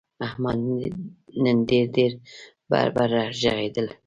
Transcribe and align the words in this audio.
احمد 0.25 0.59
نن 1.43 1.57
ډېر 1.95 2.11
بړ 2.69 2.87
بړ 2.95 3.11
ږغېدل. 3.41 3.87